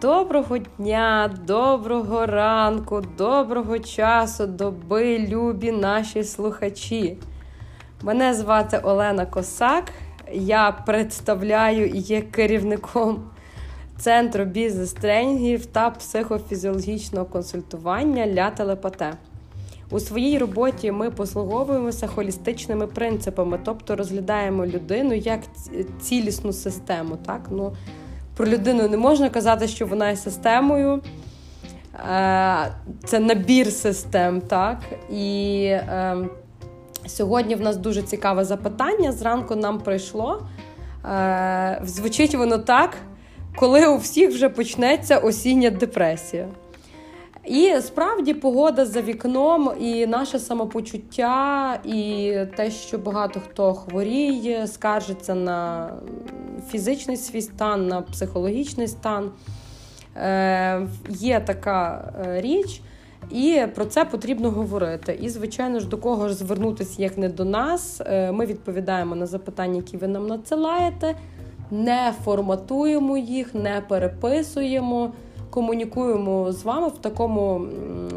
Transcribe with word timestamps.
Доброго 0.00 0.58
дня, 0.58 1.30
доброго 1.46 2.26
ранку, 2.26 3.02
доброго 3.18 3.78
часу, 3.78 4.46
доби, 4.46 5.18
любі 5.18 5.72
наші 5.72 6.24
слухачі. 6.24 7.16
Мене 8.02 8.34
звати 8.34 8.78
Олена 8.78 9.26
Косак. 9.26 9.92
Я 10.32 10.72
представляю 10.72 11.86
і 11.86 11.98
є 11.98 12.20
керівником 12.20 13.30
Центру 13.98 14.44
бізнес-тренінгів 14.44 15.66
та 15.66 15.90
психофізіологічного 15.90 17.26
консультування 17.26 18.26
Ля 18.26 18.50
Телепате. 18.50 19.12
У 19.90 20.00
своїй 20.00 20.38
роботі 20.38 20.92
ми 20.92 21.10
послуговуємося 21.10 22.06
холістичними 22.06 22.86
принципами, 22.86 23.58
тобто 23.64 23.96
розглядаємо 23.96 24.66
людину 24.66 25.14
як 25.14 25.40
цілісну 26.00 26.52
систему. 26.52 27.18
Так? 27.26 27.40
Ну, 27.50 27.72
Про 28.40 28.48
людину 28.48 28.88
не 28.88 28.96
можна 28.96 29.30
казати, 29.30 29.68
що 29.68 29.86
вона 29.86 30.10
є 30.10 30.16
системою. 30.16 31.00
Е, 31.94 32.72
це 33.04 33.18
набір 33.18 33.72
систем. 33.72 34.40
так? 34.40 34.78
І 35.12 35.62
е, 35.64 36.16
сьогодні 37.06 37.54
в 37.54 37.60
нас 37.60 37.76
дуже 37.76 38.02
цікаве 38.02 38.44
запитання. 38.44 39.12
Зранку 39.12 39.56
нам 39.56 39.78
прийшло. 39.78 40.42
Е, 41.04 41.80
звучить 41.84 42.34
воно 42.34 42.58
так, 42.58 42.96
коли 43.56 43.86
у 43.86 43.96
всіх 43.96 44.30
вже 44.30 44.48
почнеться 44.48 45.18
осіння 45.18 45.70
депресія. 45.70 46.48
І 47.44 47.74
справді 47.80 48.34
погода 48.34 48.86
за 48.86 49.02
вікном, 49.02 49.72
і 49.80 50.06
наше 50.06 50.38
самопочуття, 50.38 51.74
і 51.84 52.34
те, 52.56 52.70
що 52.70 52.98
багато 52.98 53.40
хто 53.40 53.74
хворіє, 53.74 54.66
скаржиться 54.66 55.34
на 55.34 55.90
фізичний 56.70 57.16
свій 57.16 57.42
стан, 57.42 57.86
на 57.86 58.02
психологічний 58.02 58.88
стан. 58.88 59.30
Е, 60.16 60.86
Є 61.08 61.40
така 61.40 62.12
е, 62.26 62.40
річ, 62.40 62.80
і 63.30 63.62
про 63.74 63.84
це 63.84 64.04
потрібно 64.04 64.50
говорити. 64.50 65.18
І, 65.20 65.28
звичайно 65.28 65.80
ж, 65.80 65.88
до 65.88 65.98
кого 65.98 66.28
ж 66.28 66.34
звернутися, 66.34 67.02
як 67.02 67.18
не 67.18 67.28
до 67.28 67.44
нас. 67.44 68.00
Е, 68.06 68.32
Ми 68.32 68.46
відповідаємо 68.46 69.14
на 69.14 69.26
запитання, 69.26 69.76
які 69.76 69.96
ви 69.96 70.08
нам 70.08 70.26
надсилаєте, 70.26 71.14
не 71.70 72.14
форматуємо 72.24 73.16
їх, 73.16 73.54
не 73.54 73.82
переписуємо 73.88 75.12
комунікуємо 75.50 76.52
з 76.52 76.64
вами 76.64 76.88
в 76.88 76.98
такому 76.98 77.66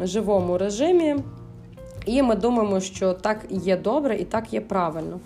живому 0.02 0.58
режимі, 0.58 1.16
і 2.06 2.22
ми 2.22 2.34
думаємо, 2.34 2.80
що 2.80 3.12
так 3.12 3.46
є 3.50 3.76
добре 3.76 4.16
і 4.16 4.24
так 4.24 4.52
є 4.52 4.60
правильно. 4.60 5.20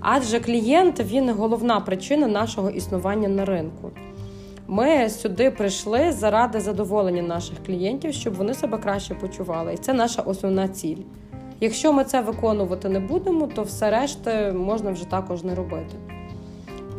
Адже 0.00 0.40
клієнт 0.40 1.00
він 1.00 1.30
головна 1.30 1.80
причина 1.80 2.26
нашого 2.26 2.70
існування 2.70 3.28
на 3.28 3.44
ринку. 3.44 3.90
Ми 4.68 5.08
сюди 5.08 5.50
прийшли 5.50 6.12
заради 6.12 6.60
задоволення 6.60 7.22
наших 7.22 7.56
клієнтів, 7.66 8.14
щоб 8.14 8.34
вони 8.34 8.54
себе 8.54 8.78
краще 8.78 9.14
почували. 9.14 9.74
І 9.74 9.76
це 9.76 9.92
наша 9.92 10.22
основна 10.22 10.68
ціль. 10.68 10.96
Якщо 11.60 11.92
ми 11.92 12.04
це 12.04 12.20
виконувати 12.20 12.88
не 12.88 13.00
будемо, 13.00 13.46
то 13.46 13.62
все 13.62 13.90
решта 13.90 14.52
можна 14.52 14.90
вже 14.90 15.04
також 15.04 15.44
не 15.44 15.54
робити. 15.54 15.94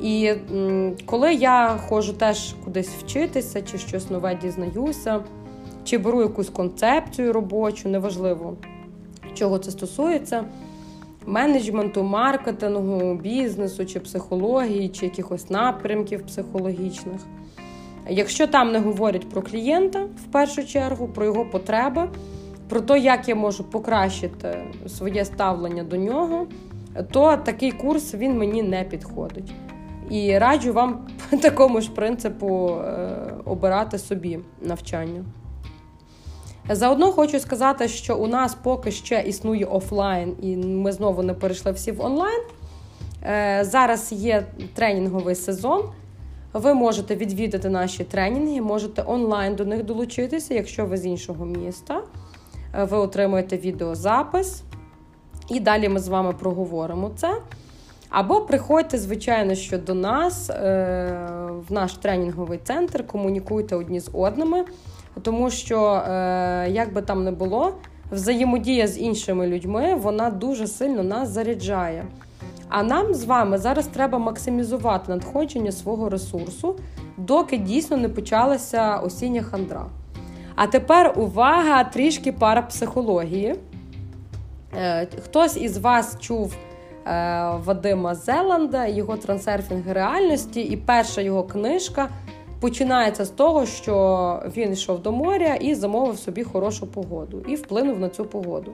І 0.01 0.33
коли 1.05 1.33
я 1.33 1.79
ходжу 1.87 2.13
теж 2.13 2.55
кудись 2.65 2.89
вчитися, 2.89 3.61
чи 3.61 3.77
щось 3.77 4.09
нове 4.09 4.35
дізнаюся, 4.35 5.19
чи 5.83 5.97
беру 5.97 6.21
якусь 6.21 6.49
концепцію 6.49 7.33
робочу, 7.33 7.89
неважливо, 7.89 8.57
чого 9.33 9.57
це 9.57 9.71
стосується, 9.71 10.43
менеджменту, 11.25 12.03
маркетингу, 12.03 13.13
бізнесу, 13.15 13.85
чи 13.85 13.99
психології, 13.99 14.89
чи 14.89 15.05
якихось 15.05 15.49
напрямків 15.49 16.25
психологічних. 16.25 17.21
Якщо 18.09 18.47
там 18.47 18.71
не 18.71 18.79
говорять 18.79 19.29
про 19.29 19.41
клієнта 19.41 20.03
в 20.03 20.31
першу 20.31 20.65
чергу, 20.65 21.07
про 21.07 21.25
його 21.25 21.45
потреби, 21.45 22.09
про 22.69 22.81
те, 22.81 22.99
як 22.99 23.29
я 23.29 23.35
можу 23.35 23.63
покращити 23.63 24.57
своє 24.87 25.25
ставлення 25.25 25.83
до 25.83 25.97
нього, 25.97 26.47
то 27.11 27.37
такий 27.37 27.71
курс 27.71 28.13
він 28.13 28.37
мені 28.37 28.63
не 28.63 28.83
підходить. 28.83 29.53
І 30.09 30.37
раджу 30.37 30.73
вам 30.73 31.07
по 31.29 31.37
такому 31.41 31.81
ж 31.81 31.91
принципу 31.91 32.69
е, 32.69 33.09
обирати 33.45 33.97
собі 33.97 34.39
навчання. 34.61 35.25
Заодно 36.69 37.11
хочу 37.11 37.39
сказати, 37.39 37.87
що 37.87 38.17
у 38.17 38.27
нас 38.27 38.55
поки 38.63 38.91
ще 38.91 39.21
існує 39.21 39.65
офлайн, 39.65 40.35
і 40.41 40.57
ми 40.57 40.91
знову 40.91 41.23
не 41.23 41.33
перейшли 41.33 41.71
всі 41.71 41.91
в 41.91 42.01
онлайн. 42.01 42.41
Е, 43.23 43.59
зараз 43.63 44.11
є 44.11 44.45
тренінговий 44.73 45.35
сезон. 45.35 45.81
Ви 46.53 46.73
можете 46.73 47.15
відвідати 47.15 47.69
наші 47.69 48.03
тренінги, 48.03 48.61
можете 48.61 49.03
онлайн 49.05 49.55
до 49.55 49.65
них 49.65 49.83
долучитися, 49.83 50.53
якщо 50.53 50.85
ви 50.85 50.97
з 50.97 51.05
іншого 51.05 51.45
міста. 51.45 52.03
Е, 52.75 52.83
ви 52.83 52.97
отримуєте 52.97 53.57
відеозапис, 53.57 54.63
і 55.49 55.59
далі 55.59 55.89
ми 55.89 55.99
з 55.99 56.07
вами 56.07 56.33
проговоримо 56.33 57.11
це. 57.15 57.37
Або 58.11 58.41
приходьте, 58.41 58.97
звичайно, 58.97 59.55
що 59.55 59.77
до 59.77 59.93
нас 59.93 60.49
е, 60.49 60.53
в 61.69 61.73
наш 61.73 61.93
тренінговий 61.93 62.59
центр, 62.63 63.07
комунікуйте 63.07 63.75
одні 63.75 63.99
з 63.99 64.09
одними, 64.13 64.65
тому 65.21 65.49
що, 65.49 65.93
е, 65.93 66.69
як 66.69 66.93
би 66.93 67.01
там 67.01 67.23
не 67.23 67.31
було, 67.31 67.73
взаємодія 68.11 68.87
з 68.87 68.99
іншими 68.99 69.47
людьми 69.47 69.95
вона 69.95 70.29
дуже 70.29 70.67
сильно 70.67 71.03
нас 71.03 71.29
заряджає. 71.29 72.05
А 72.69 72.83
нам 72.83 73.13
з 73.13 73.23
вами 73.23 73.57
зараз 73.57 73.87
треба 73.87 74.17
максимізувати 74.17 75.11
надходження 75.11 75.71
свого 75.71 76.09
ресурсу, 76.09 76.75
доки 77.17 77.57
дійсно 77.57 77.97
не 77.97 78.09
почалася 78.09 78.97
осіння 78.97 79.41
хандра. 79.41 79.85
А 80.55 80.67
тепер 80.67 81.13
увага 81.17 81.83
трішки 81.83 82.31
парапсихології. 82.31 83.55
Е, 84.77 85.07
хтось 85.23 85.57
із 85.57 85.77
вас 85.77 86.17
чув. 86.19 86.55
Е, 87.07 87.51
Вадима 87.65 88.15
Зеланда, 88.15 88.87
його 88.87 89.17
трансерфінг 89.17 89.91
реальності, 89.91 90.61
і 90.61 90.77
перша 90.77 91.21
його 91.21 91.43
книжка 91.43 92.09
починається 92.59 93.25
з 93.25 93.29
того, 93.29 93.65
що 93.65 94.43
він 94.57 94.73
йшов 94.73 95.01
до 95.01 95.11
моря 95.11 95.55
і 95.55 95.75
замовив 95.75 96.19
собі 96.19 96.43
хорошу 96.43 96.87
погоду 96.87 97.41
і 97.47 97.55
вплинув 97.55 97.99
на 97.99 98.09
цю 98.09 98.25
погоду. 98.25 98.71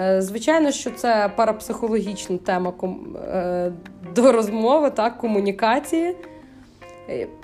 Е, 0.00 0.22
звичайно, 0.22 0.70
що 0.70 0.90
це 0.90 1.30
парапсихологічна 1.36 2.36
тема 2.36 2.72
е, 2.82 3.72
до 4.14 4.32
розмови, 4.32 4.90
так, 4.90 5.18
комунікації. 5.18 6.16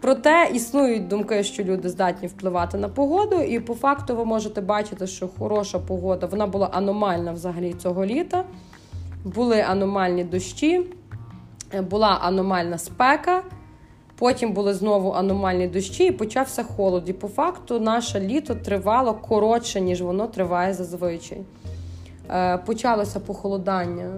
Проте 0.01 0.51
існують 0.55 1.09
думки, 1.09 1.45
що 1.45 1.65
люди 1.65 1.89
здатні 1.89 2.29
впливати 2.29 2.79
на 2.79 2.89
погоду, 2.89 3.41
і 3.41 3.61
по 3.61 3.75
факту 3.75 4.17
ви 4.17 4.25
можете 4.25 4.61
бачити, 4.61 5.07
що 5.07 5.29
хороша 5.29 5.79
погода 5.79 6.27
вона 6.27 6.47
була 6.47 6.67
аномальна 6.73 7.33
взагалі 7.33 7.73
цього 7.73 8.07
літа 8.07 8.45
були 9.25 9.61
аномальні 9.61 10.25
дощі, 10.25 10.87
е, 11.75 11.83
була 11.83 12.09
аномальна 12.09 12.79
спека. 12.79 13.43
Потім 14.19 14.53
були 14.53 14.75
знову 14.75 15.11
аномальні 15.11 15.69
дощі, 15.69 16.07
і 16.07 16.13
почався 16.13 16.63
холод. 16.63 17.09
І 17.09 17.13
по 17.13 17.29
факту 17.29 17.81
наше 17.81 18.21
літо 18.21 18.55
тривало 18.55 19.15
коротше, 19.15 19.81
ніж 19.81 20.03
воно 20.03 20.27
триває 20.27 20.75
зазвичай. 20.75 21.41
Е, 22.31 22.59
почалося 22.59 23.21
похолодання 23.21 24.11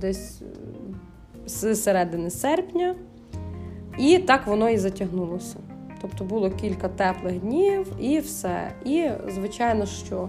десь 0.00 0.42
е, 0.42 1.48
з 1.48 1.76
середини 1.76 2.30
серпня, 2.30 2.94
і 3.98 4.18
так 4.18 4.46
воно 4.46 4.70
і 4.70 4.78
затягнулося. 4.78 5.56
Тобто 6.02 6.24
було 6.24 6.50
кілька 6.50 6.88
теплих 6.88 7.40
днів 7.40 7.86
і 8.00 8.18
все. 8.18 8.70
І, 8.84 9.08
звичайно, 9.34 9.86
що 9.86 10.28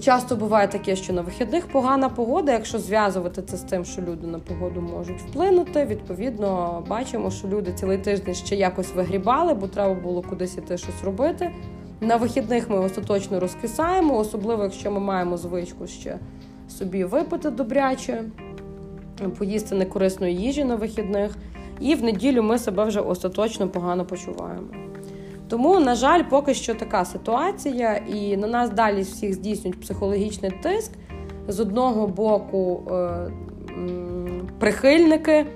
Часто 0.00 0.36
буває 0.36 0.68
таке, 0.68 0.96
що 0.96 1.12
на 1.12 1.22
вихідних 1.22 1.66
погана 1.66 2.08
погода. 2.08 2.52
Якщо 2.52 2.78
зв'язувати 2.78 3.42
це 3.42 3.56
з 3.56 3.62
тим, 3.62 3.84
що 3.84 4.02
люди 4.02 4.26
на 4.26 4.38
погоду 4.38 4.80
можуть 4.80 5.20
вплинути, 5.20 5.84
відповідно 5.84 6.82
бачимо, 6.88 7.30
що 7.30 7.48
люди 7.48 7.72
цілий 7.72 7.98
тиждень 7.98 8.34
ще 8.34 8.56
якось 8.56 8.94
вигрібали, 8.94 9.54
бо 9.54 9.66
треба 9.68 9.94
було 9.94 10.22
кудись 10.22 10.58
іти 10.58 10.78
щось 10.78 11.04
робити. 11.04 11.50
На 12.00 12.16
вихідних 12.16 12.70
ми 12.70 12.78
остаточно 12.78 13.40
розкисаємо, 13.40 14.18
особливо 14.18 14.62
якщо 14.62 14.90
ми 14.90 15.00
маємо 15.00 15.36
звичку 15.36 15.86
ще 15.86 16.18
собі 16.68 17.04
випити 17.04 17.50
добряче, 17.50 18.24
поїсти 19.38 19.74
некорисної 19.74 20.36
їжі 20.36 20.64
на 20.64 20.76
вихідних, 20.76 21.36
і 21.80 21.94
в 21.94 22.02
неділю 22.02 22.42
ми 22.42 22.58
себе 22.58 22.84
вже 22.84 23.00
остаточно 23.00 23.68
погано 23.68 24.04
почуваємо. 24.04 24.87
Тому, 25.48 25.80
на 25.80 25.94
жаль, 25.94 26.22
поки 26.22 26.54
що 26.54 26.74
така 26.74 27.04
ситуація, 27.04 27.96
і 27.96 28.36
на 28.36 28.46
нас 28.46 28.70
далі 28.70 29.02
всіх 29.02 29.34
здійснюють 29.34 29.80
психологічний 29.80 30.50
тиск. 30.62 30.92
З 31.48 31.60
одного 31.60 32.06
боку, 32.06 32.82
е, 32.90 33.30
прихильники 34.58 35.46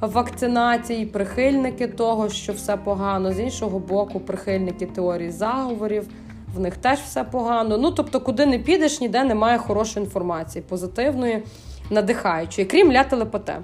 вакцинації, 0.00 1.06
прихильники 1.06 1.86
того, 1.86 2.28
що 2.28 2.52
все 2.52 2.76
погано, 2.76 3.32
з 3.32 3.40
іншого 3.40 3.78
боку, 3.78 4.20
прихильники 4.20 4.86
теорії 4.86 5.30
заговорів, 5.30 6.08
в 6.54 6.60
них 6.60 6.76
теж 6.76 6.98
все 6.98 7.24
погано. 7.24 7.78
Ну, 7.78 7.90
тобто, 7.90 8.20
куди 8.20 8.46
не 8.46 8.58
підеш, 8.58 9.00
ніде 9.00 9.24
немає 9.24 9.58
хорошої 9.58 10.04
інформації, 10.04 10.64
позитивної, 10.68 11.42
надихаючої, 11.90 12.66
крім 12.66 12.92
ля 12.92 13.04
телепоте. 13.04 13.58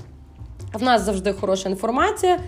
В 0.75 0.83
нас 0.83 1.03
завжди 1.03 1.33
хороша 1.33 1.69
інформація. 1.69 2.39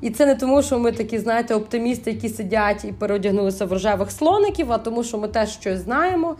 І 0.00 0.10
це 0.10 0.26
не 0.26 0.34
тому, 0.34 0.62
що 0.62 0.78
ми 0.78 0.92
такі, 0.92 1.18
знаєте, 1.18 1.54
оптимісти, 1.54 2.10
які 2.10 2.28
сидять 2.28 2.84
і 2.84 2.92
переодягнулися 2.92 3.64
в 3.66 3.72
рожевих 3.72 4.10
слоників, 4.10 4.72
а 4.72 4.78
тому, 4.78 5.04
що 5.04 5.18
ми 5.18 5.28
теж 5.28 5.50
щось 5.50 5.78
знаємо, 5.78 6.36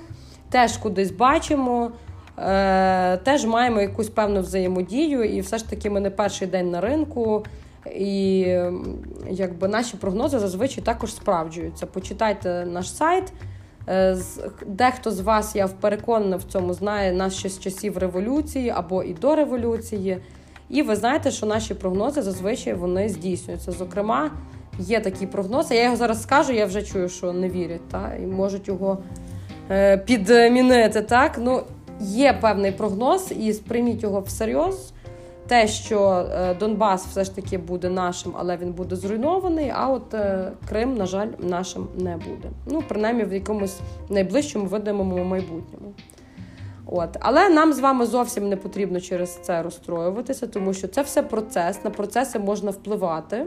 теж 0.51 0.77
кудись 0.77 1.11
бачимо, 1.11 1.91
е- 2.39 3.17
теж 3.17 3.45
маємо 3.47 3.81
якусь 3.81 4.09
певну 4.09 4.41
взаємодію, 4.41 5.25
і 5.25 5.41
все 5.41 5.59
ж 5.59 5.71
таки 5.71 5.91
ми 5.91 6.01
не 6.01 6.11
перший 6.11 6.49
день 6.49 6.71
на 6.71 6.81
ринку. 6.81 7.45
І 7.95 8.41
якби 9.31 9.69
наші 9.69 9.97
прогнози 9.97 10.39
зазвичай 10.39 10.85
також 10.85 11.15
справджуються. 11.15 11.87
Почитайте 11.87 12.67
наш 12.67 12.95
сайт. 12.95 13.33
Е, 13.89 14.17
дехто 14.67 15.11
з 15.11 15.21
вас, 15.21 15.57
я 15.57 15.69
переконана 15.69 16.37
в 16.37 16.43
цьому, 16.43 16.75
знає 16.75 17.13
нас 17.13 17.35
ще 17.35 17.49
з 17.49 17.61
часів 17.61 17.99
революції 17.99 18.71
або 18.71 19.03
і 19.03 19.15
до 19.15 19.35
революції. 19.35 20.19
І 20.71 20.83
ви 20.83 20.97
знаєте, 20.97 21.31
що 21.31 21.47
наші 21.47 21.75
прогнози 21.75 22.23
зазвичай 22.23 22.75
вони 22.75 23.09
здійснюються. 23.09 23.73
Зокрема, 23.73 24.31
є 24.79 25.01
такі 25.01 25.27
прогнози. 25.27 25.75
Я 25.75 25.85
його 25.85 25.97
зараз 25.97 26.23
скажу, 26.23 26.53
я 26.53 26.67
вже 26.67 26.83
чую, 26.83 27.09
що 27.09 27.33
не 27.33 27.51
вірять, 27.51 27.89
та, 27.89 28.15
і 28.23 28.27
можуть 28.27 28.69
його 28.69 28.99
е, 29.71 29.99
підмінити. 29.99 31.03
Так? 31.03 31.39
Ну, 31.39 31.63
Є 32.01 32.33
певний 32.33 32.73
прогноз, 32.73 33.33
і 33.39 33.53
сприйміть 33.53 34.03
його 34.03 34.21
всерйоз. 34.21 34.93
Те, 35.47 35.69
що 35.69 36.27
е, 36.33 36.55
Донбас 36.55 37.07
все 37.07 37.25
ж 37.25 37.35
таки 37.35 37.59
буде 37.59 37.89
нашим, 37.89 38.33
але 38.39 38.57
він 38.57 38.73
буде 38.73 38.97
зруйнований. 38.97 39.73
А 39.75 39.89
от 39.89 40.15
е, 40.15 40.53
Крим, 40.69 40.95
на 40.97 41.07
жаль, 41.07 41.29
нашим 41.39 41.89
не 41.99 42.17
буде. 42.17 42.51
Ну, 42.67 42.83
принаймні 42.89 43.25
в 43.25 43.33
якомусь 43.33 43.77
найближчому 44.09 44.67
видимому 44.67 45.25
майбутньому. 45.25 45.93
От. 46.87 47.17
Але 47.21 47.49
нам 47.49 47.73
з 47.73 47.79
вами 47.79 48.07
зовсім 48.07 48.49
не 48.49 48.57
потрібно 48.57 49.01
через 49.01 49.39
це 49.43 49.63
розстроюватися, 49.63 50.47
тому 50.47 50.75
що 50.75 50.89
це 50.89 51.03
все 51.03 51.23
процес, 51.23 51.85
на 51.85 51.91
процеси 51.91 52.39
можна 52.39 52.71
впливати, 52.71 53.47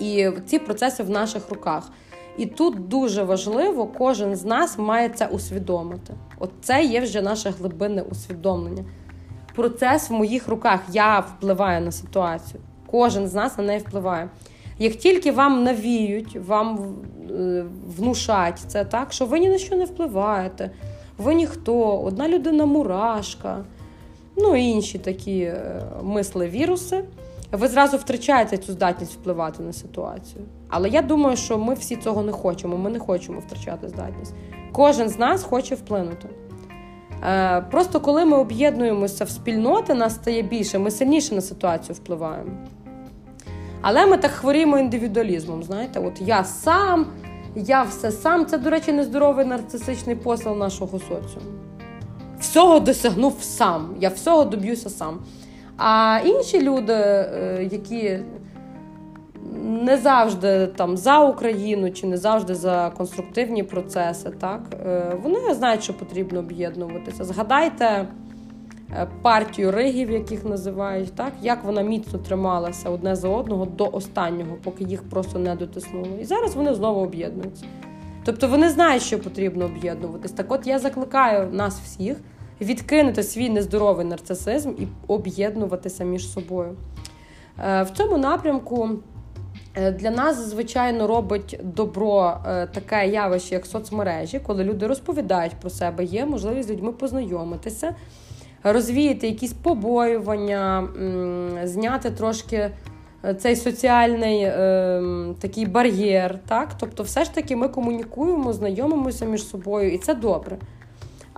і 0.00 0.30
ці 0.46 0.58
процеси 0.58 1.02
в 1.02 1.10
наших 1.10 1.50
руках. 1.50 1.90
І 2.38 2.46
тут 2.46 2.88
дуже 2.88 3.22
важливо, 3.22 3.86
кожен 3.86 4.36
з 4.36 4.44
нас 4.44 4.78
має 4.78 5.08
це 5.08 5.26
усвідомити. 5.26 6.14
От 6.38 6.50
це 6.62 6.84
є 6.84 7.00
вже 7.00 7.22
наше 7.22 7.50
глибинне 7.50 8.02
усвідомлення. 8.02 8.84
Процес 9.54 10.10
в 10.10 10.12
моїх 10.12 10.48
руках. 10.48 10.80
Я 10.92 11.20
впливаю 11.20 11.84
на 11.84 11.92
ситуацію. 11.92 12.60
Кожен 12.86 13.28
з 13.28 13.34
нас 13.34 13.58
на 13.58 13.64
неї 13.64 13.78
впливає. 13.78 14.28
Як 14.78 14.94
тільки 14.94 15.32
вам 15.32 15.64
навіють, 15.64 16.36
вам 16.36 16.96
е, 17.30 17.64
внушать 17.96 18.58
це 18.66 18.84
так, 18.84 19.12
що 19.12 19.26
ви 19.26 19.38
ні 19.38 19.48
на 19.48 19.58
що 19.58 19.76
не 19.76 19.84
впливаєте 19.84 20.70
ви 21.18 21.34
ніхто, 21.34 21.98
одна 21.98 22.28
людина 22.28 22.66
мурашка, 22.66 23.64
ну 24.36 24.56
і 24.56 24.62
інші 24.62 24.98
такі 24.98 25.40
е, 25.40 25.82
мисли 26.02 26.48
віруси. 26.48 27.04
Ви 27.52 27.68
зразу 27.68 27.96
втрачаєте 27.96 28.56
цю 28.56 28.72
здатність 28.72 29.12
впливати 29.12 29.62
на 29.62 29.72
ситуацію. 29.72 30.44
Але 30.68 30.88
я 30.88 31.02
думаю, 31.02 31.36
що 31.36 31.58
ми 31.58 31.74
всі 31.74 31.96
цього 31.96 32.22
не 32.22 32.32
хочемо. 32.32 32.76
Ми 32.76 32.90
не 32.90 32.98
хочемо 32.98 33.40
втрачати 33.40 33.88
здатність. 33.88 34.34
Кожен 34.72 35.08
з 35.08 35.18
нас 35.18 35.42
хоче 35.42 35.74
вплинути. 35.74 36.28
Е, 37.24 37.60
просто 37.60 38.00
коли 38.00 38.24
ми 38.24 38.36
об'єднуємося 38.36 39.24
в 39.24 39.30
спільноти, 39.30 39.94
нас 39.94 40.14
стає 40.14 40.42
більше, 40.42 40.78
ми 40.78 40.90
сильніше 40.90 41.34
на 41.34 41.40
ситуацію 41.40 41.96
впливаємо. 41.96 42.50
Але 43.80 44.06
ми 44.06 44.16
так 44.16 44.30
хворіємо 44.30 44.78
індивідуалізмом. 44.78 45.62
Знаєте, 45.62 46.00
от 46.00 46.20
я 46.20 46.44
сам, 46.44 47.06
я 47.54 47.82
все 47.82 48.10
сам. 48.12 48.46
Це, 48.46 48.58
до 48.58 48.70
речі, 48.70 48.92
нездоровий 48.92 49.46
нарцисичний 49.46 50.16
посил 50.16 50.56
нашого 50.56 50.98
соціуму. 50.98 51.52
Всього 52.40 52.80
досягнув 52.80 53.36
сам. 53.40 53.94
Я 54.00 54.08
всього 54.08 54.44
доб'юся 54.44 54.90
сам. 54.90 55.18
А 55.76 56.20
інші 56.24 56.62
люди, 56.62 56.92
е, 56.92 57.68
які 57.70 58.18
не 59.64 59.96
завжди 59.96 60.66
там 60.66 60.96
за 60.96 61.20
Україну 61.20 61.90
чи 61.90 62.06
не 62.06 62.16
завжди 62.16 62.54
за 62.54 62.92
конструктивні 62.96 63.62
процеси, 63.62 64.30
так 64.30 64.60
е, 64.86 65.16
вони 65.22 65.54
знають, 65.54 65.82
що 65.82 65.94
потрібно 65.94 66.38
об'єднуватися. 66.38 67.24
Згадайте. 67.24 68.06
Е, 68.96 69.06
партію 69.22 69.70
ригів, 69.70 70.10
яких 70.10 70.44
називають, 70.44 71.14
так 71.14 71.32
як 71.42 71.64
вона 71.64 71.82
міцно 71.82 72.18
трималася 72.18 72.90
одне 72.90 73.16
за 73.16 73.28
одного 73.28 73.66
до 73.66 73.88
останнього, 73.92 74.56
поки 74.64 74.84
їх 74.84 75.02
просто 75.02 75.38
не 75.38 75.54
дотиснуло. 75.54 76.08
І 76.20 76.24
зараз 76.24 76.54
вони 76.54 76.74
знову 76.74 77.00
об'єднуються. 77.00 77.64
Тобто 78.24 78.48
вони 78.48 78.70
знають, 78.70 79.02
що 79.02 79.18
потрібно 79.18 79.64
об'єднуватись. 79.64 80.32
Так, 80.32 80.52
от 80.52 80.66
я 80.66 80.78
закликаю 80.78 81.52
нас 81.52 81.80
всіх 81.80 82.16
відкинути 82.60 83.22
свій 83.22 83.48
нездоровий 83.48 84.06
нарцисизм 84.06 84.70
і 84.78 84.86
об'єднуватися 85.06 86.04
між 86.04 86.32
собою. 86.32 86.76
Е, 87.64 87.82
в 87.82 87.90
цьому 87.90 88.18
напрямку. 88.18 88.90
Е, 89.74 89.92
для 89.92 90.10
нас, 90.10 90.48
звичайно, 90.48 91.06
робить 91.06 91.60
добро 91.62 92.38
таке 92.74 93.08
явище, 93.08 93.54
як 93.54 93.66
соцмережі, 93.66 94.40
коли 94.40 94.64
люди 94.64 94.86
розповідають 94.86 95.52
про 95.60 95.70
себе, 95.70 96.04
є 96.04 96.26
можливість 96.26 96.68
з 96.68 96.72
людьми 96.72 96.92
познайомитися 96.92 97.94
розвіяти 98.72 99.26
якісь 99.26 99.52
побоювання, 99.52 100.88
зняти 101.64 102.10
трошки 102.10 102.70
е, 103.24 103.34
цей 103.34 103.56
соціальний 103.56 104.42
е, 104.42 105.02
такий 105.40 105.66
бар'єр. 105.66 106.38
Так? 106.48 106.68
Тобто, 106.80 107.02
все 107.02 107.24
ж 107.24 107.34
таки 107.34 107.56
ми 107.56 107.68
комунікуємо, 107.68 108.52
знайомимося 108.52 109.24
між 109.24 109.48
собою, 109.48 109.92
і 109.92 109.98
це 109.98 110.14
добре. 110.14 110.58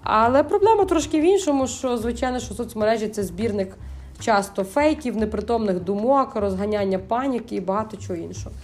Але 0.03 0.43
проблема 0.43 0.85
трошки 0.85 1.21
в 1.21 1.25
іншому, 1.25 1.67
що, 1.67 1.99
звичайно, 1.99 2.41
що 2.41 2.55
соцмережі 2.55 3.09
це 3.09 3.23
збірник 3.23 3.77
часто 4.21 4.65
фейків, 4.65 5.17
непритомних 5.17 5.81
думок, 5.81 6.37
розганяння 6.37 6.99
паніки 6.99 7.57
і 7.57 7.61
багато 7.61 7.97
чого 7.97 8.19
іншого. 8.19 8.55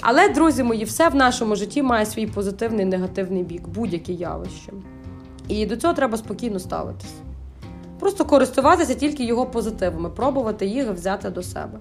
Але, 0.00 0.28
друзі 0.28 0.62
мої, 0.62 0.84
все 0.84 1.08
в 1.08 1.14
нашому 1.14 1.56
житті 1.56 1.82
має 1.82 2.06
свій 2.06 2.26
позитивний 2.26 2.86
і 2.86 2.88
негативний 2.88 3.42
бік, 3.42 3.68
будь-яке 3.68 4.12
явище. 4.12 4.72
І 5.48 5.66
до 5.66 5.76
цього 5.76 5.94
треба 5.94 6.18
спокійно 6.18 6.58
ставитись. 6.58 7.14
Просто 8.02 8.24
користуватися 8.24 8.94
тільки 8.94 9.24
його 9.24 9.46
позитивами, 9.46 10.08
пробувати 10.08 10.66
їх 10.66 10.90
взяти 10.90 11.30
до 11.30 11.42
себе. 11.42 11.78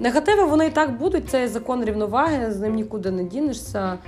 Негативи 0.00 0.44
вони 0.44 0.66
і 0.66 0.70
так 0.70 0.98
будуть, 0.98 1.30
це 1.30 1.48
закон 1.48 1.84
рівноваги, 1.84 2.52
з 2.52 2.60
ним 2.60 2.74
нікуди 2.74 3.10
не 3.10 3.24
дінешся. 3.24 3.98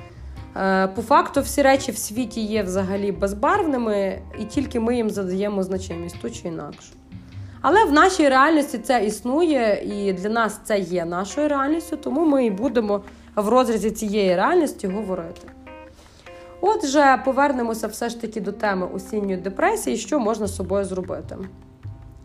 Е, 0.56 0.88
по 0.88 1.02
факту, 1.02 1.40
всі 1.40 1.62
речі 1.62 1.92
в 1.92 1.98
світі 1.98 2.40
є 2.40 2.62
взагалі 2.62 3.12
безбарвними, 3.12 4.18
і 4.38 4.44
тільки 4.44 4.80
ми 4.80 4.96
їм 4.96 5.10
задаємо 5.10 5.62
значимість 5.62 6.20
ту 6.22 6.30
чи 6.30 6.48
інакшу. 6.48 6.92
Але 7.60 7.84
в 7.84 7.92
нашій 7.92 8.28
реальності 8.28 8.78
це 8.78 9.04
існує, 9.04 9.82
і 9.84 10.12
для 10.12 10.28
нас 10.28 10.60
це 10.64 10.78
є 10.78 11.04
нашою 11.04 11.48
реальністю, 11.48 11.96
тому 11.96 12.24
ми 12.24 12.46
і 12.46 12.50
будемо 12.50 13.02
в 13.36 13.48
розрізі 13.48 13.90
цієї 13.90 14.36
реальності 14.36 14.86
говорити. 14.86 15.40
Отже, 16.64 17.22
повернемося 17.24 17.86
все 17.86 18.08
ж 18.08 18.20
таки 18.20 18.40
до 18.40 18.52
теми 18.52 18.86
осінньої 18.94 19.36
депресії, 19.36 19.96
що 19.96 20.20
можна 20.20 20.46
з 20.46 20.56
собою 20.56 20.84
зробити. 20.84 21.36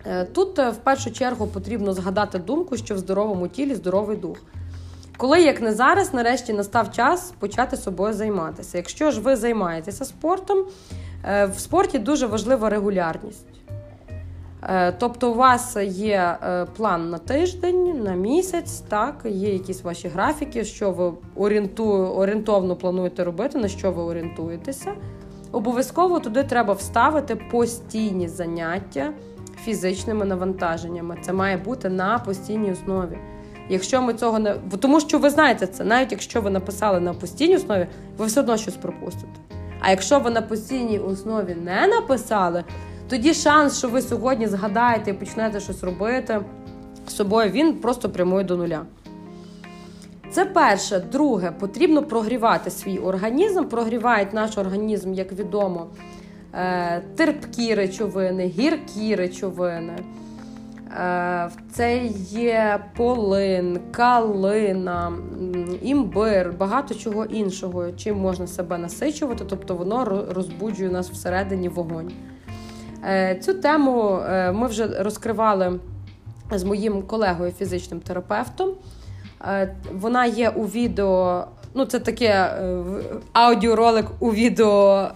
Е, 0.05 0.25
тут 0.25 0.59
е, 0.59 0.69
в 0.69 0.75
першу 0.75 1.11
чергу 1.11 1.47
потрібно 1.47 1.93
згадати 1.93 2.39
думку, 2.39 2.77
що 2.77 2.95
в 2.95 2.97
здоровому 2.97 3.47
тілі 3.47 3.75
здоровий 3.75 4.17
дух. 4.17 4.37
Коли, 5.17 5.41
як 5.41 5.61
не 5.61 5.73
зараз, 5.73 6.13
нарешті 6.13 6.53
настав 6.53 6.91
час 6.91 7.33
почати 7.39 7.77
собою 7.77 8.13
займатися. 8.13 8.77
Якщо 8.77 9.11
ж 9.11 9.21
ви 9.21 9.35
займаєтеся 9.35 10.05
спортом, 10.05 10.65
е, 11.23 11.45
в 11.45 11.59
спорті 11.59 11.99
дуже 11.99 12.27
важлива 12.27 12.69
регулярність. 12.69 13.56
Е, 14.67 14.91
тобто, 14.91 15.31
у 15.31 15.33
вас 15.33 15.77
є 15.83 16.37
е, 16.43 16.65
план 16.65 17.09
на 17.09 17.17
тиждень, 17.17 18.03
на 18.03 18.13
місяць, 18.13 18.79
так, 18.79 19.15
є 19.25 19.53
якісь 19.53 19.83
ваші 19.83 20.07
графіки, 20.07 20.65
що 20.65 20.91
ви 20.91 21.11
орієнтовно 22.15 22.75
плануєте 22.75 23.23
робити, 23.23 23.57
на 23.57 23.67
що 23.67 23.91
ви 23.91 24.01
орієнтуєтеся. 24.01 24.93
Обов'язково 25.51 26.19
туди 26.19 26.43
треба 26.43 26.73
вставити 26.73 27.35
постійні 27.35 28.27
заняття 28.27 29.13
фізичними 29.63 30.25
навантаженнями. 30.25 31.17
Це 31.21 31.33
має 31.33 31.57
бути 31.57 31.89
на 31.89 32.19
постійній 32.19 32.71
основі. 32.71 33.17
Якщо 33.69 34.01
ми 34.01 34.13
цього 34.13 34.39
не 34.39 34.55
тому, 34.79 34.99
що 34.99 35.19
ви 35.19 35.29
знаєте 35.29 35.67
це, 35.67 35.83
навіть 35.83 36.11
якщо 36.11 36.41
ви 36.41 36.49
написали 36.49 36.99
на 36.99 37.13
постійній 37.13 37.55
основі, 37.55 37.87
ви 38.17 38.25
все 38.25 38.39
одно 38.39 38.57
щось 38.57 38.75
пропустите. 38.75 39.39
А 39.79 39.89
якщо 39.89 40.19
ви 40.19 40.29
на 40.29 40.41
постійній 40.41 40.99
основі 40.99 41.55
не 41.55 41.87
написали, 41.87 42.63
тоді 43.09 43.33
шанс, 43.33 43.77
що 43.77 43.89
ви 43.89 44.01
сьогодні 44.01 44.47
згадаєте 44.47 45.11
і 45.11 45.13
почнете 45.13 45.59
щось 45.59 45.83
робити 45.83 46.41
з 47.07 47.15
собою, 47.15 47.51
він 47.51 47.73
просто 47.73 48.09
прямує 48.09 48.43
до 48.43 48.57
нуля. 48.57 48.85
Це 50.31 50.45
перше. 50.45 50.99
Друге, 50.99 51.51
потрібно 51.51 52.03
прогрівати 52.03 52.69
свій 52.71 52.97
організм. 52.97 53.63
Прогрівають 53.63 54.33
наш 54.33 54.57
організм, 54.57 55.13
як 55.13 55.31
відомо, 55.31 55.87
е, 56.53 57.01
терпкі 57.15 57.73
речовини, 57.73 58.47
гіркі 58.47 59.15
речовини. 59.15 59.95
Е, 60.99 61.49
це 61.71 62.05
є 62.29 62.83
полин, 62.97 63.79
калина, 63.91 65.13
імбир, 65.81 66.53
багато 66.59 66.95
чого 66.95 67.25
іншого, 67.25 67.91
чим 67.91 68.17
можна 68.17 68.47
себе 68.47 68.77
насичувати, 68.77 69.45
тобто 69.49 69.75
воно 69.75 70.25
розбуджує 70.29 70.89
нас 70.89 71.09
всередині 71.09 71.69
вогонь. 71.69 72.11
Е, 73.05 73.39
цю 73.41 73.53
тему 73.53 74.19
е, 74.29 74.51
ми 74.51 74.67
вже 74.67 74.87
розкривали 75.03 75.79
з 76.51 76.63
моїм 76.63 77.01
колегою, 77.01 77.51
фізичним 77.51 77.99
терапевтом. 77.99 78.69
Е, 79.41 79.75
вона 79.93 80.25
є 80.25 80.49
у 80.49 80.63
відео. 80.63 81.45
Ну, 81.73 81.85
це 81.85 81.99
таке 81.99 82.51
аудіоролик 83.33 84.05
у 84.19 84.33
відео 84.33 85.07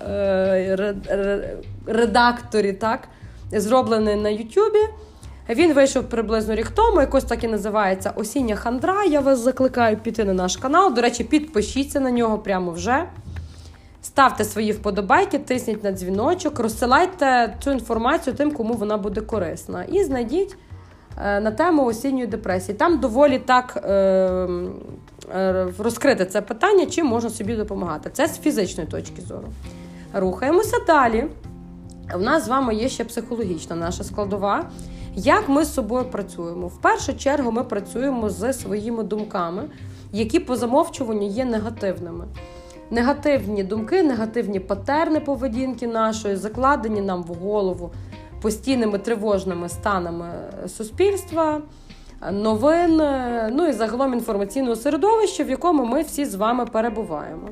редакторі, 1.85 2.73
так, 2.73 2.99
зроблений 3.51 4.15
на 4.15 4.29
Ютубі. 4.29 4.79
Він 5.49 5.73
вийшов 5.73 6.03
приблизно 6.03 6.55
рік 6.55 6.71
тому, 6.71 7.01
якось 7.01 7.23
так 7.23 7.43
і 7.43 7.47
називається 7.47 8.11
Осіння 8.15 8.55
хандра. 8.55 9.03
Я 9.03 9.19
вас 9.19 9.39
закликаю 9.39 9.97
піти 9.97 10.23
на 10.23 10.33
наш 10.33 10.57
канал. 10.57 10.93
До 10.93 11.01
речі, 11.01 11.23
підпишіться 11.23 11.99
на 11.99 12.11
нього 12.11 12.37
прямо 12.37 12.71
вже. 12.71 13.03
Ставте 14.03 14.43
свої 14.43 14.71
вподобайки, 14.71 15.39
тисніть 15.39 15.83
на 15.83 15.91
дзвіночок, 15.91 16.59
розсилайте 16.59 17.55
цю 17.63 17.71
інформацію 17.71 18.35
тим, 18.35 18.51
кому 18.51 18.73
вона 18.73 18.97
буде 18.97 19.21
корисна. 19.21 19.83
І 19.83 20.03
знайдіть 20.03 20.57
е, 21.23 21.39
на 21.39 21.51
тему 21.51 21.85
осінньої 21.85 22.27
депресії. 22.27 22.77
Там 22.77 22.99
доволі 22.99 23.39
так 23.39 23.83
е, 23.85 23.91
е, 25.35 25.67
розкрите 25.79 26.25
це 26.25 26.41
питання, 26.41 26.85
чим 26.85 27.05
можна 27.05 27.29
собі 27.29 27.55
допомагати. 27.55 28.09
Це 28.13 28.27
з 28.27 28.39
фізичної 28.39 28.89
точки 28.89 29.21
зору. 29.21 29.47
Рухаємося 30.13 30.77
далі. 30.87 31.27
У 32.15 32.19
нас 32.19 32.45
з 32.45 32.47
вами 32.47 32.75
є 32.75 32.89
ще 32.89 33.03
психологічна 33.03 33.75
наша 33.75 34.03
складова. 34.03 34.69
Як 35.15 35.49
ми 35.49 35.65
з 35.65 35.73
собою 35.73 36.05
працюємо? 36.05 36.67
В 36.67 36.81
першу 36.81 37.17
чергу 37.17 37.51
ми 37.51 37.63
працюємо 37.63 38.29
з 38.29 38.53
своїми 38.53 39.03
думками, 39.03 39.63
які 40.11 40.39
по 40.39 40.55
замовчуванню 40.55 41.27
є 41.27 41.45
негативними. 41.45 42.25
Негативні 42.91 43.63
думки, 43.63 44.03
негативні 44.03 44.59
патерни 44.59 45.19
поведінки 45.19 45.87
нашої, 45.87 46.35
закладені 46.35 47.01
нам 47.01 47.23
в 47.23 47.27
голову 47.27 47.91
постійними 48.41 48.97
тривожними 48.97 49.69
станами 49.69 50.25
суспільства, 50.67 51.61
новин, 52.31 52.95
ну 53.55 53.67
і 53.67 53.73
загалом 53.73 54.13
інформаційного 54.13 54.75
середовища, 54.75 55.43
в 55.43 55.49
якому 55.49 55.85
ми 55.85 56.01
всі 56.01 56.25
з 56.25 56.35
вами 56.35 56.65
перебуваємо. 56.65 57.49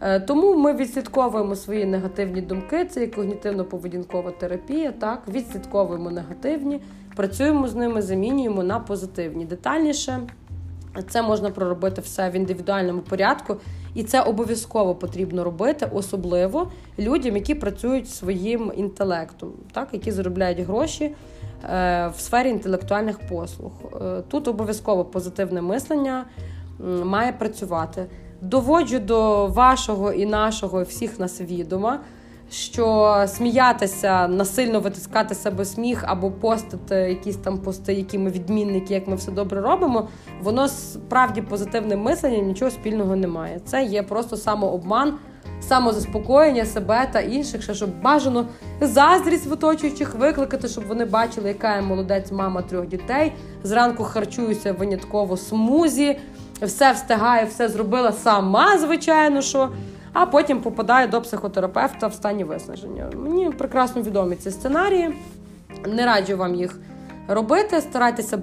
Е, 0.00 0.20
тому 0.20 0.56
ми 0.56 0.72
відслідковуємо 0.72 1.56
свої 1.56 1.84
негативні 1.84 2.40
думки, 2.40 2.84
це 2.84 3.04
і 3.04 3.06
когнітивно-поведінкова 3.06 4.38
терапія. 4.38 4.92
Так, 4.92 5.22
відслідковуємо 5.28 6.10
негативні, 6.10 6.80
працюємо 7.16 7.68
з 7.68 7.74
ними, 7.74 8.02
замінюємо 8.02 8.62
на 8.62 8.80
позитивні. 8.80 9.44
Детальніше 9.44 10.20
це 11.08 11.22
можна 11.22 11.50
проробити 11.50 12.00
все 12.00 12.30
в 12.30 12.36
індивідуальному 12.36 13.00
порядку, 13.00 13.56
і 13.94 14.04
це 14.04 14.20
обов'язково 14.20 14.94
потрібно 14.94 15.44
робити, 15.44 15.88
особливо 15.92 16.70
людям, 16.98 17.36
які 17.36 17.54
працюють 17.54 18.10
своїм 18.10 18.72
інтелектом, 18.76 19.52
так, 19.72 19.88
які 19.92 20.10
заробляють 20.10 20.60
гроші 20.60 21.04
е, 21.04 21.12
в 22.16 22.20
сфері 22.20 22.48
інтелектуальних 22.48 23.18
послуг. 23.28 23.72
Е, 24.02 24.22
тут 24.28 24.48
обов'язково 24.48 25.04
позитивне 25.04 25.62
мислення 25.62 26.24
має 27.04 27.32
працювати 27.32 28.06
доводжу 28.40 28.98
до 28.98 29.46
вашого 29.46 30.12
і 30.12 30.26
нашого, 30.26 30.82
всіх 30.82 31.20
нас 31.20 31.40
відома, 31.40 32.00
що 32.50 33.14
сміятися, 33.28 34.28
насильно 34.28 34.80
витискати 34.80 35.34
себе 35.34 35.64
сміх 35.64 36.04
або 36.06 36.30
постити 36.30 36.94
якісь 36.94 37.36
там 37.36 37.58
пости, 37.58 37.94
які 37.94 38.18
ми 38.18 38.30
відмінники, 38.30 38.94
як 38.94 39.08
ми 39.08 39.16
все 39.16 39.30
добре 39.30 39.60
робимо, 39.60 40.08
воно 40.42 40.68
справді 40.68 41.42
позитивне 41.42 41.96
мислення 41.96 42.38
нічого 42.38 42.70
спільного 42.70 43.16
немає. 43.16 43.60
Це 43.64 43.84
є 43.84 44.02
просто 44.02 44.36
самообман. 44.36 45.14
Самозаспокоєння 45.60 46.64
себе 46.64 47.08
та 47.12 47.20
інших, 47.20 47.62
ще 47.62 47.74
щоб 47.74 48.02
бажано 48.02 48.46
заздрість 48.80 49.46
в 49.46 49.52
оточуючих 49.52 50.14
викликати, 50.14 50.68
щоб 50.68 50.86
вони 50.86 51.04
бачили, 51.04 51.48
яка 51.48 51.76
я 51.76 51.82
молодець, 51.82 52.32
мама 52.32 52.62
трьох 52.62 52.86
дітей. 52.86 53.32
Зранку 53.62 54.04
харчуюся 54.04 54.72
винятково 54.72 55.36
смузі, 55.36 56.18
все 56.62 56.92
встигає, 56.92 57.44
все 57.44 57.68
зробила 57.68 58.12
сама, 58.12 58.78
звичайно, 58.78 59.42
що. 59.42 59.68
А 60.12 60.26
потім 60.26 60.60
попадає 60.60 61.06
до 61.06 61.20
психотерапевта 61.20 62.06
в 62.06 62.14
стані 62.14 62.44
виснаження. 62.44 63.10
Мені 63.16 63.50
прекрасно 63.50 64.02
відомі 64.02 64.36
ці 64.36 64.50
сценарії. 64.50 65.14
Не 65.86 66.06
раджу 66.06 66.36
вам 66.36 66.54
їх 66.54 66.80
робити. 67.28 67.80
Старайтеся 67.80 68.36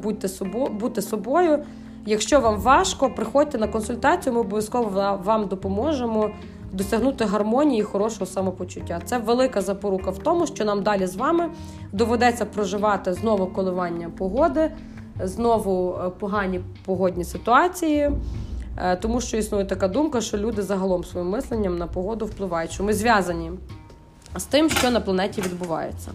бути 0.80 1.02
собою. 1.02 1.60
Якщо 2.06 2.40
вам 2.40 2.60
важко, 2.60 3.10
приходьте 3.10 3.58
на 3.58 3.68
консультацію, 3.68 4.34
ми 4.34 4.40
обов'язково 4.40 5.20
вам 5.24 5.48
допоможемо 5.48 6.30
досягнути 6.72 7.26
гармонії 7.26 7.80
і 7.80 7.84
хорошого 7.84 8.26
самопочуття. 8.26 9.02
Це 9.06 9.18
велика 9.18 9.62
запорука 9.62 10.12
в 10.12 10.18
тому, 10.18 10.48
що 10.48 10.66
нам 10.66 10.84
далі 10.84 11.08
з 11.08 11.16
вами 11.16 11.50
доведеться 11.92 12.46
проживати 12.46 13.14
знову 13.14 13.48
коливання 13.48 14.10
погоди 14.18 14.72
знову 15.24 15.96
е, 16.06 16.10
погані 16.10 16.62
погодні 16.86 17.24
ситуації, 17.24 18.12
тому 19.01 19.22
що 19.22 19.38
існує 19.38 19.65
така 19.65 19.88
думка, 19.88 20.22
що 20.22 20.38
люди 20.38 20.62
загалом 20.62 21.03
своїм 21.03 21.29
мисленням 21.29 21.77
на 21.77 21.88
погоду 21.88 22.25
впливають, 22.25 22.72
що 22.72 22.84
ми 22.84 22.93
зв'язані 22.93 23.51
з 24.36 24.43
тим, 24.43 24.69
що 24.69 24.91
на 24.91 25.00
планеті 25.00 25.41
відбувається. 25.41 26.12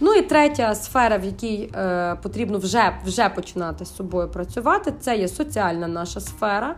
Ну 0.00 0.14
і 0.14 0.22
третя 0.22 0.74
сфера, 0.74 1.16
в 1.16 1.24
якій 1.24 1.70
е, 1.74 2.16
потрібно 2.22 2.58
вже 2.58 2.92
вже 3.04 3.28
починати 3.28 3.84
з 3.84 3.96
собою 3.96 4.28
працювати, 4.28 4.92
це 5.00 5.16
є 5.16 5.28
соціальна 5.28 5.88
наша 5.88 6.20
сфера, 6.20 6.76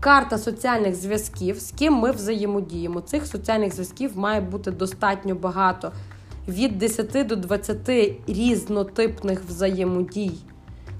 карта 0.00 0.38
соціальних 0.38 0.94
зв'язків, 0.94 1.60
з 1.60 1.70
ким 1.70 1.94
ми 1.94 2.10
взаємодіємо. 2.10 3.00
Цих 3.00 3.26
соціальних 3.26 3.72
зв'язків 3.72 4.18
має 4.18 4.40
бути 4.40 4.70
достатньо 4.70 5.34
багато 5.34 5.92
від 6.48 6.78
10 6.78 7.26
до 7.26 7.36
20 7.36 7.76
різнотипних 8.26 9.44
взаємодій. 9.44 10.32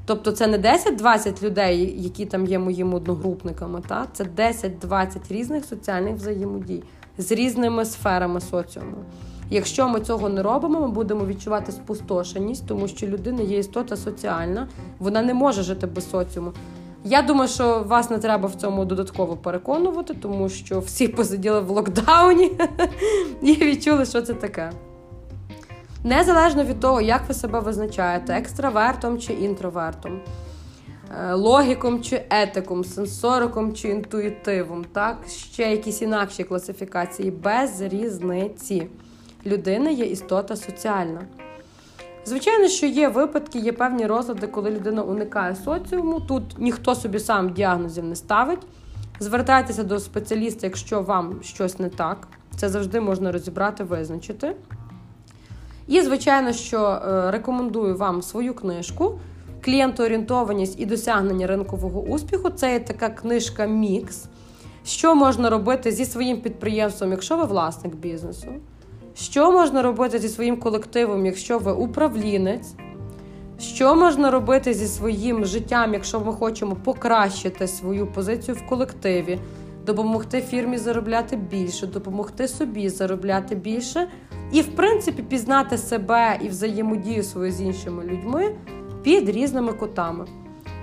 Тобто 0.08 0.32
це 0.32 0.46
не 0.46 0.58
10-20 0.58 1.42
людей, 1.42 2.02
які 2.02 2.26
там 2.26 2.46
є 2.46 2.58
моїми 2.58 2.96
одногрупниками, 2.96 3.82
та? 3.88 4.06
це 4.12 4.24
10-20 4.24 5.16
різних 5.30 5.64
соціальних 5.64 6.14
взаємодій 6.14 6.82
з 7.18 7.32
різними 7.32 7.84
сферами 7.84 8.40
соціуму. 8.40 8.96
Якщо 9.50 9.88
ми 9.88 10.00
цього 10.00 10.28
не 10.28 10.42
робимо, 10.42 10.80
ми 10.80 10.88
будемо 10.88 11.26
відчувати 11.26 11.72
спустошеність, 11.72 12.66
тому 12.66 12.88
що 12.88 13.06
людина 13.06 13.42
є 13.42 13.58
істота 13.58 13.96
соціальна, 13.96 14.68
вона 14.98 15.22
не 15.22 15.34
може 15.34 15.62
жити 15.62 15.86
без 15.86 16.10
соціуму. 16.10 16.52
Я 17.04 17.22
думаю, 17.22 17.48
що 17.48 17.84
вас 17.86 18.10
не 18.10 18.18
треба 18.18 18.48
в 18.48 18.54
цьому 18.54 18.84
додатково 18.84 19.36
переконувати, 19.36 20.14
тому 20.14 20.48
що 20.48 20.80
всі 20.80 21.08
посиділи 21.18 21.60
в 21.60 21.70
локдауні 21.70 22.52
і 23.42 23.54
відчули, 23.54 24.06
що 24.06 24.22
це 24.22 24.34
таке. 24.34 24.72
Незалежно 26.04 26.64
від 26.64 26.80
того, 26.80 27.00
як 27.00 27.28
ви 27.28 27.34
себе 27.34 27.60
визначаєте, 27.60 28.32
екстравертом 28.32 29.18
чи 29.18 29.32
інтровертом, 29.32 30.20
е, 31.18 31.32
логіком 31.34 32.02
чи 32.02 32.22
етиком, 32.30 32.84
сенсориком 32.84 33.74
чи 33.74 33.88
інтуїтивом, 33.88 34.84
так, 34.84 35.16
ще 35.28 35.70
якісь 35.70 36.02
інакші 36.02 36.44
класифікації, 36.44 37.30
без 37.30 37.80
різниці. 37.80 38.88
Людина 39.46 39.90
є 39.90 40.04
істота 40.04 40.56
соціальна. 40.56 41.20
Звичайно, 42.24 42.68
що 42.68 42.86
є 42.86 43.08
випадки, 43.08 43.58
є 43.58 43.72
певні 43.72 44.06
розлади, 44.06 44.46
коли 44.46 44.70
людина 44.70 45.02
уникає 45.02 45.56
соціуму. 45.56 46.20
Тут 46.20 46.42
ніхто 46.58 46.94
собі 46.94 47.18
сам 47.18 47.52
діагнозів 47.52 48.04
не 48.04 48.16
ставить. 48.16 48.66
Звертайтеся 49.20 49.82
до 49.82 50.00
спеціаліста, 50.00 50.66
якщо 50.66 51.02
вам 51.02 51.42
щось 51.42 51.78
не 51.78 51.88
так. 51.88 52.28
Це 52.56 52.68
завжди 52.68 53.00
можна 53.00 53.32
розібрати, 53.32 53.84
визначити. 53.84 54.56
І, 55.88 56.02
звичайно, 56.02 56.52
що 56.52 56.78
е, 56.80 57.30
рекомендую 57.30 57.97
вам 57.97 58.23
свою 58.23 58.54
книжку 58.54 59.18
Клієнтоорієнтованість 59.64 60.80
і 60.80 60.87
досягнення 60.87 61.47
ринкового 61.47 62.00
успіху. 62.00 62.50
Це 62.50 62.73
є 62.73 62.80
така 62.80 63.09
книжка 63.09 63.66
Мікс. 63.66 64.25
Що 64.85 65.14
можна 65.14 65.50
робити 65.50 65.92
зі 65.92 66.04
своїм 66.04 66.40
підприємством, 66.40 67.11
якщо 67.11 67.37
ви 67.37 67.45
власник 67.45 67.95
бізнесу? 67.95 68.47
Що 69.14 69.52
можна 69.52 69.83
робити 69.83 70.18
зі 70.18 70.28
своїм 70.28 70.57
колективом, 70.57 71.26
якщо 71.26 71.59
ви 71.59 71.73
управлінець? 71.73 72.75
Що 73.61 73.97
можна 73.97 74.30
робити 74.30 74.75
зі 74.75 74.87
своїм 74.87 75.45
життям, 75.45 75.95
якщо 75.95 76.21
ми 76.21 76.33
хочемо 76.33 76.76
покращити 76.85 77.68
свою 77.68 78.07
позицію 78.07 78.54
в 78.54 78.68
колективі, 78.68 79.38
допомогти 79.88 80.40
фірмі 80.40 80.78
заробляти 80.78 81.37
більше, 81.37 81.87
допомогти 81.87 82.49
собі 82.49 82.88
заробляти 82.88 83.54
більше? 83.54 84.09
І, 84.52 84.61
в 84.61 84.76
принципі, 84.76 85.23
пізнати 85.23 85.78
себе 85.78 86.38
і 86.42 86.49
взаємодію 86.49 87.23
свою 87.23 87.52
з 87.52 87.61
іншими 87.61 88.04
людьми 88.04 88.54
під 89.02 89.28
різними 89.28 89.73
кутами. 89.73 90.26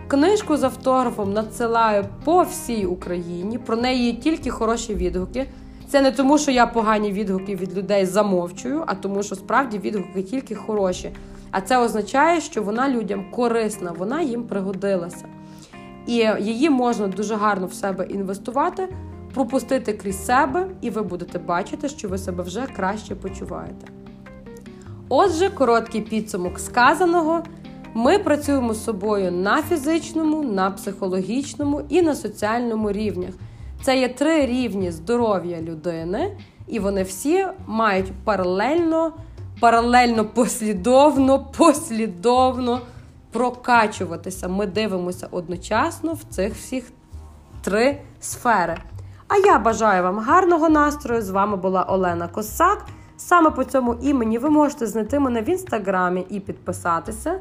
Книжку 0.08 0.58
з 0.58 0.64
автографом 0.64 1.34
надсилаю 1.34 2.06
по 2.24 2.42
всій 2.42 2.86
Україні. 2.86 3.58
Про 3.58 3.76
неї 3.76 4.06
є 4.06 4.14
тільки 4.14 4.50
хороші 4.50 4.96
відгуки. 4.96 5.46
Це 5.88 6.02
не 6.02 6.12
тому, 6.12 6.38
що 6.38 6.52
я 6.52 6.68
погані 6.68 7.12
відгуки 7.12 7.56
від 7.56 7.78
людей 7.78 8.06
замовчую, 8.06 8.84
а 8.88 8.96
тому, 8.96 9.24
що 9.24 9.36
справді 9.36 9.78
відгуки 9.78 10.24
тільки 10.24 10.56
хороші. 10.56 11.12
А 11.52 11.62
це 11.62 11.78
означає, 11.78 12.42
що 12.42 12.64
вона 12.64 12.90
людям 12.90 13.32
корисна, 13.32 13.92
вона 13.98 14.22
їм 14.22 14.44
пригодилася. 14.44 15.26
І 16.08 16.28
її 16.40 16.70
можна 16.70 17.08
дуже 17.08 17.36
гарно 17.36 17.68
в 17.68 17.74
себе 17.74 18.06
інвестувати 18.06 18.90
пропустити 19.34 19.94
крізь 19.94 20.26
себе, 20.26 20.68
і 20.82 20.90
ви 20.90 21.02
будете 21.02 21.40
бачити, 21.40 21.90
що 21.90 22.08
ви 22.10 22.18
себе 22.18 22.44
вже 22.44 22.68
краще 22.76 23.16
почуваєте. 23.16 23.88
Отже, 25.10 25.50
короткий 25.50 26.02
підсумок 26.02 26.60
сказаного. 26.60 27.44
Ми 27.94 28.20
працюємо 28.20 28.74
з 28.74 28.84
собою 28.84 29.32
на 29.32 29.64
фізичному, 29.64 30.44
на 30.44 30.72
психологічному 30.72 31.82
і 31.90 32.02
на 32.02 32.16
соціальному 32.16 32.92
рівнях. 32.92 33.30
Це 33.82 34.00
є 34.00 34.10
три 34.10 34.46
рівні 34.46 34.92
здоров'я 34.92 35.62
людини, 35.62 36.38
і 36.68 36.80
вони 36.80 37.04
всі 37.04 37.46
мають 37.68 38.12
паралельно, 38.24 39.14
паралельно 39.60 40.26
послідовно, 40.26 41.46
послідовно 41.58 42.82
прокачуватися. 43.36 44.48
Ми 44.48 44.66
дивимося 44.66 45.28
одночасно 45.32 46.14
в 46.14 46.24
цих 46.24 46.54
всіх 46.54 46.92
три 47.62 48.02
сфери. 48.20 48.78
А 49.28 49.38
я 49.38 49.60
бажаю 49.60 50.04
вам 50.04 50.20
гарного 50.20 50.70
настрою. 50.70 51.22
З 51.22 51.30
вами 51.30 51.58
була 51.58 51.84
Олена 51.84 52.28
Косак. 52.28 52.86
Саме 53.18 53.52
по 53.52 53.64
цьому 53.64 53.94
імені 54.02 54.38
ви 54.38 54.50
можете 54.50 54.88
знайти 54.88 55.20
мене 55.20 55.42
в 55.42 55.50
інстаграмі 55.50 56.26
і 56.30 56.40
підписатися. 56.40 57.40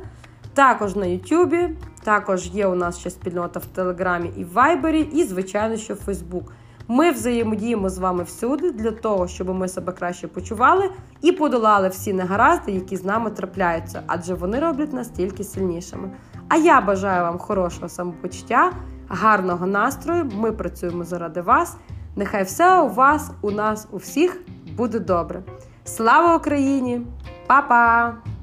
Також 0.55 0.97
на 0.97 1.07
Ютубі, 1.07 1.77
також 2.05 2.47
є 2.47 2.67
у 2.67 2.75
нас 2.75 2.99
ще 2.99 3.11
спільнота 3.11 3.61
в 3.61 3.67
Телеграмі 3.67 4.31
і 4.37 4.45
в 4.45 4.53
Вайбері, 4.53 5.01
і, 5.01 5.25
звичайно, 5.25 5.77
що 5.77 5.95
в 5.95 5.97
Фейсбук. 5.97 6.53
Ми 6.89 7.11
взаємодіємо 7.11 7.89
з 7.89 7.99
вами 7.99 8.23
всюди 8.23 8.71
для 8.71 8.91
того, 8.91 9.29
щоб 9.29 9.49
ми 9.51 9.69
себе 9.69 9.93
краще 9.93 10.29
почували 10.29 10.91
і 11.21 11.33
подолали 11.33 11.89
всі 11.89 12.13
негаразди, 12.13 12.73
які 12.73 12.97
з 12.97 13.05
нами 13.05 13.31
трапляються, 13.31 14.03
адже 14.07 14.35
вони 14.35 14.61
роблять 14.61 14.93
нас 14.93 15.09
тільки 15.09 15.45
сильнішими. 15.45 16.11
А 16.49 16.57
я 16.57 16.81
бажаю 16.81 17.23
вам 17.23 17.39
хорошого 17.39 17.89
самопочуття, 17.89 18.73
гарного 19.09 19.67
настрою. 19.67 20.31
Ми 20.35 20.53
працюємо 20.53 21.05
заради 21.05 21.41
вас. 21.41 21.77
Нехай 22.17 22.45
все 22.45 22.81
у 22.81 22.89
вас, 22.89 23.31
у 23.43 23.51
нас, 23.51 23.89
у 23.91 23.97
всіх 23.97 24.41
буде 24.77 24.99
добре. 24.99 25.43
Слава 25.85 26.37
Україні! 26.37 27.01
Па-па! 27.47 28.34